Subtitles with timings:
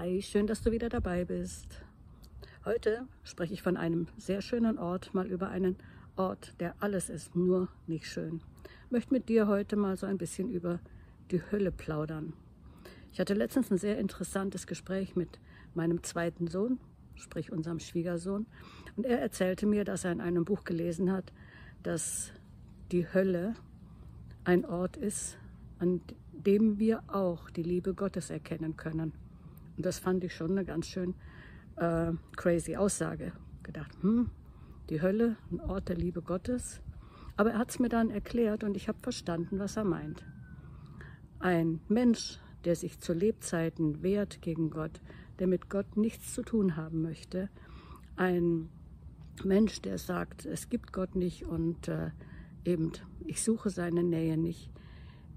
[0.00, 1.82] Hi, schön, dass du wieder dabei bist.
[2.64, 5.74] Heute spreche ich von einem sehr schönen Ort, mal über einen
[6.14, 8.40] Ort, der alles ist, nur nicht schön.
[8.84, 10.78] Ich möchte mit dir heute mal so ein bisschen über
[11.32, 12.32] die Hölle plaudern.
[13.12, 15.40] Ich hatte letztens ein sehr interessantes Gespräch mit
[15.74, 16.78] meinem zweiten Sohn,
[17.16, 18.46] sprich unserem Schwiegersohn,
[18.94, 21.32] und er erzählte mir, dass er in einem Buch gelesen hat,
[21.82, 22.30] dass
[22.92, 23.54] die Hölle
[24.44, 25.38] ein Ort ist,
[25.80, 29.12] an dem wir auch die Liebe Gottes erkennen können.
[29.78, 31.14] Und das fand ich schon eine ganz schön
[31.76, 33.32] äh, crazy Aussage.
[33.62, 34.28] Gedacht, hm,
[34.90, 36.82] die Hölle, ein Ort der Liebe Gottes.
[37.36, 40.24] Aber er hat es mir dann erklärt und ich habe verstanden, was er meint.
[41.38, 45.00] Ein Mensch, der sich zu Lebzeiten wehrt gegen Gott,
[45.38, 47.48] der mit Gott nichts zu tun haben möchte,
[48.16, 48.68] ein
[49.44, 52.10] Mensch, der sagt, es gibt Gott nicht und äh,
[52.64, 52.90] eben,
[53.24, 54.72] ich suche seine Nähe nicht,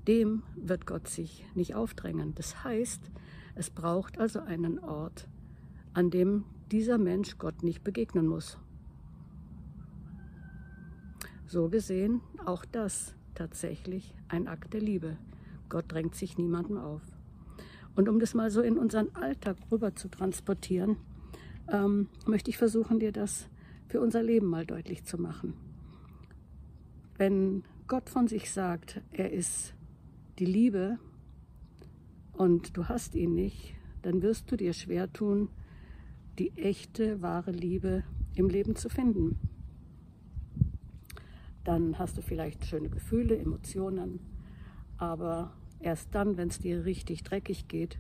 [0.08, 2.34] dem wird Gott sich nicht aufdrängen.
[2.36, 3.02] Das heißt,
[3.56, 5.28] es braucht also einen Ort,
[5.94, 8.58] an dem dieser Mensch Gott nicht begegnen muss.
[11.46, 15.18] So gesehen auch das tatsächlich ein Akt der Liebe.
[15.68, 17.02] Gott drängt sich niemandem auf.
[17.96, 20.98] Und um das mal so in unseren Alltag rüber zu transportieren,
[21.68, 23.50] ähm, möchte ich versuchen, dir das
[23.88, 25.54] für unser Leben mal deutlich zu machen.
[27.18, 29.74] Wenn Gott von sich sagt, er ist
[30.42, 30.98] die Liebe
[32.34, 35.50] und du hast ihn nicht, dann wirst du dir schwer tun,
[36.40, 38.04] die echte, wahre Liebe
[38.34, 39.38] im Leben zu finden.
[41.64, 44.20] Dann hast du vielleicht schöne Gefühle, Emotionen,
[44.98, 48.00] aber erst dann, wenn es dir richtig dreckig geht,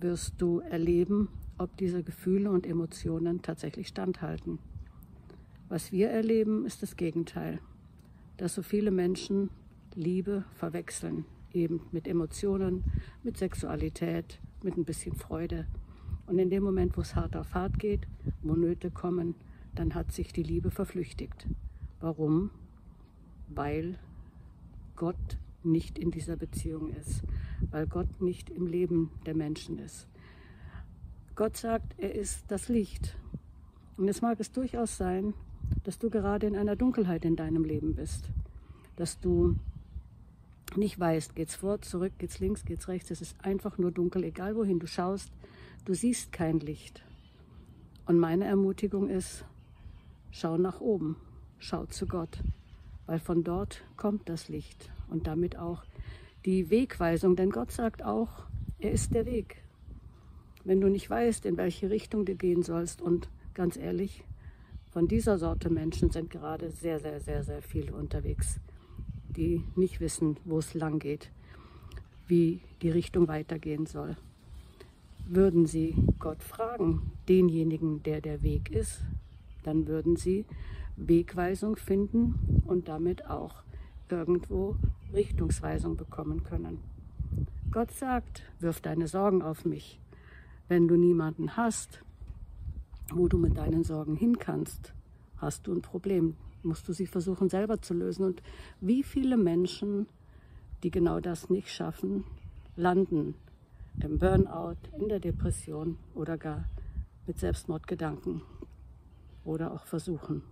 [0.00, 4.58] wirst du erleben, ob diese Gefühle und Emotionen tatsächlich standhalten.
[5.68, 7.60] Was wir erleben, ist das Gegenteil,
[8.38, 9.50] dass so viele Menschen
[9.94, 12.84] Liebe verwechseln, eben mit Emotionen,
[13.22, 15.66] mit Sexualität, mit ein bisschen Freude.
[16.26, 18.06] Und in dem Moment, wo es hart auf hart geht,
[18.42, 19.34] wo Nöte kommen,
[19.74, 21.46] dann hat sich die Liebe verflüchtigt.
[22.00, 22.50] Warum?
[23.48, 23.98] Weil
[24.96, 27.22] Gott nicht in dieser Beziehung ist,
[27.70, 30.06] weil Gott nicht im Leben der Menschen ist.
[31.34, 33.16] Gott sagt, er ist das Licht.
[33.96, 35.34] Und es mag es durchaus sein,
[35.84, 38.30] dass du gerade in einer Dunkelheit in deinem Leben bist,
[38.96, 39.56] dass du
[40.76, 44.56] nicht weißt, geht's vor, zurück, geht's links, geht's rechts, es ist einfach nur dunkel, egal
[44.56, 45.32] wohin du schaust,
[45.84, 47.02] du siehst kein Licht.
[48.06, 49.44] Und meine Ermutigung ist,
[50.30, 51.16] schau nach oben,
[51.58, 52.42] schau zu Gott,
[53.06, 55.84] weil von dort kommt das Licht und damit auch
[56.44, 58.46] die Wegweisung, denn Gott sagt auch,
[58.78, 59.62] er ist der Weg.
[60.64, 64.24] Wenn du nicht weißt, in welche Richtung du gehen sollst und ganz ehrlich,
[64.90, 68.58] von dieser Sorte Menschen sind gerade sehr, sehr, sehr, sehr viele unterwegs,
[69.36, 71.30] die nicht wissen, wo es lang geht,
[72.26, 74.16] wie die Richtung weitergehen soll.
[75.26, 79.00] Würden sie Gott fragen, denjenigen, der der Weg ist,
[79.62, 80.44] dann würden sie
[80.96, 83.62] Wegweisung finden und damit auch
[84.08, 84.76] irgendwo
[85.12, 86.78] Richtungsweisung bekommen können.
[87.70, 90.00] Gott sagt, wirf deine Sorgen auf mich.
[90.68, 92.02] Wenn du niemanden hast,
[93.12, 94.92] wo du mit deinen Sorgen hin kannst,
[95.40, 96.36] hast du ein Problem.
[96.62, 98.24] Musst du sie versuchen selber zu lösen.
[98.24, 98.42] Und
[98.80, 100.06] wie viele Menschen,
[100.82, 102.24] die genau das nicht schaffen,
[102.76, 103.34] landen
[104.02, 106.64] im Burnout, in der Depression oder gar
[107.26, 108.42] mit Selbstmordgedanken
[109.44, 110.42] oder auch versuchen.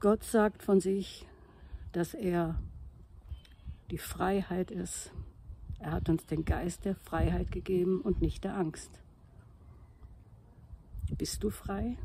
[0.00, 1.26] Gott sagt von sich,
[1.92, 2.58] dass er
[3.90, 5.12] die Freiheit ist.
[5.78, 8.90] Er hat uns den Geist der Freiheit gegeben und nicht der Angst.
[11.18, 11.98] Bist du frei?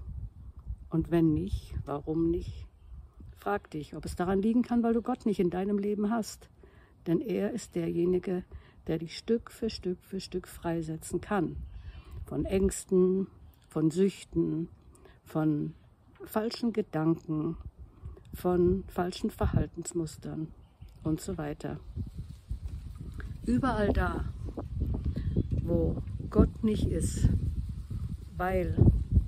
[0.90, 2.66] Und wenn nicht, warum nicht?
[3.38, 6.50] Frag dich, ob es daran liegen kann, weil du Gott nicht in deinem Leben hast.
[7.06, 8.44] Denn er ist derjenige,
[8.88, 11.58] der dich Stück für Stück für Stück freisetzen kann.
[12.26, 13.28] Von Ängsten,
[13.70, 14.70] von Süchten,
[15.24, 15.74] von
[16.26, 17.58] falschen Gedanken,
[18.34, 20.48] von falschen Verhaltensmustern
[21.04, 21.80] und so weiter.
[23.46, 24.26] Überall da,
[25.64, 27.30] wo Gott nicht ist,
[28.36, 28.76] weil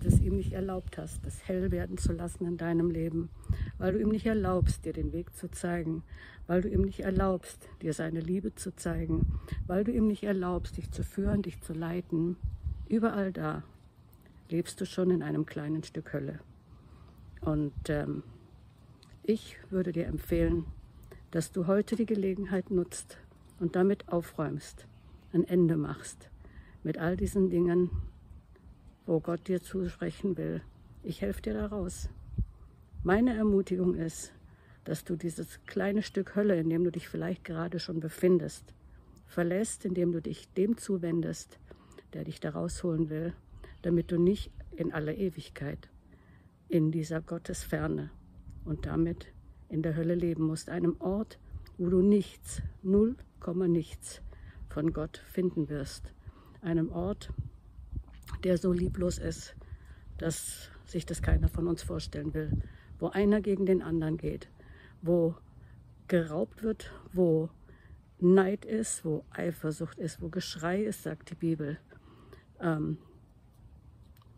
[0.05, 3.29] es ihm nicht erlaubt hast, das hell werden zu lassen in deinem Leben,
[3.77, 6.03] weil du ihm nicht erlaubst, dir den Weg zu zeigen,
[6.47, 10.77] weil du ihm nicht erlaubst, dir seine Liebe zu zeigen, weil du ihm nicht erlaubst,
[10.77, 12.37] dich zu führen, dich zu leiten.
[12.87, 13.63] Überall da
[14.49, 16.39] lebst du schon in einem kleinen Stück Hölle.
[17.41, 18.23] Und ähm,
[19.23, 20.65] ich würde dir empfehlen,
[21.31, 23.17] dass du heute die Gelegenheit nutzt
[23.59, 24.85] und damit aufräumst,
[25.33, 26.29] ein Ende machst
[26.83, 27.89] mit all diesen Dingen,
[29.09, 30.61] wo Gott dir zusprechen will.
[31.01, 32.09] Ich helfe dir daraus.
[33.01, 34.31] Meine Ermutigung ist,
[34.83, 38.75] dass du dieses kleine Stück Hölle, in dem du dich vielleicht gerade schon befindest,
[39.25, 41.57] verlässt, indem du dich dem zuwendest,
[42.13, 43.33] der dich da rausholen will,
[43.81, 45.89] damit du nicht in aller Ewigkeit
[46.67, 48.11] in dieser Gottesferne
[48.63, 49.33] und damit
[49.69, 51.39] in der Hölle leben musst, einem Ort,
[51.79, 54.21] wo du nichts, null Komma nichts
[54.69, 56.13] von Gott finden wirst,
[56.61, 57.33] einem Ort,
[58.43, 59.55] der so lieblos ist,
[60.17, 62.51] dass sich das keiner von uns vorstellen will,
[62.99, 64.49] wo einer gegen den anderen geht,
[65.01, 65.35] wo
[66.07, 67.49] geraubt wird, wo
[68.19, 71.77] Neid ist, wo Eifersucht ist, wo Geschrei ist, sagt die Bibel,
[72.59, 72.97] ähm,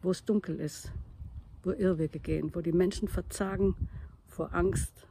[0.01, 0.91] wo es dunkel ist,
[1.63, 3.75] wo Irrwege gehen, wo die Menschen verzagen
[4.27, 5.07] vor Angst.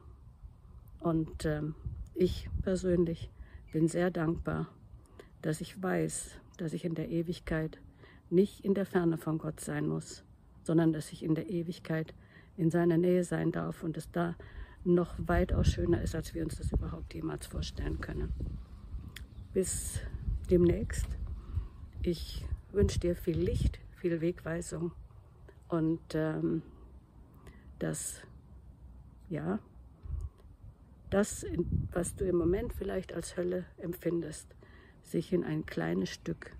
[0.99, 1.75] Und ähm,
[2.13, 3.29] ich persönlich
[3.71, 4.67] bin sehr dankbar,
[5.41, 7.79] dass ich weiß, dass ich in der Ewigkeit
[8.31, 10.23] nicht in der Ferne von Gott sein muss,
[10.63, 12.13] sondern dass ich in der Ewigkeit
[12.57, 14.35] in seiner Nähe sein darf und es da
[14.83, 18.33] noch weitaus schöner ist, als wir uns das überhaupt jemals vorstellen können.
[19.53, 19.99] Bis
[20.49, 21.07] demnächst.
[22.01, 24.91] Ich wünsche dir viel Licht, viel Wegweisung
[25.67, 26.61] und ähm,
[27.79, 28.21] dass,
[29.29, 29.59] ja,
[31.09, 31.45] das,
[31.91, 34.55] was du im Moment vielleicht als Hölle empfindest,
[35.03, 36.55] sich in ein kleines Stück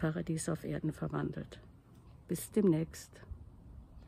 [0.00, 1.60] Paradies auf Erden verwandelt.
[2.26, 3.10] Bis demnächst.